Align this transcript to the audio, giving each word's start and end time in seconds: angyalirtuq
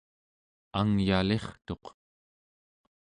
angyalirtuq 0.79 1.83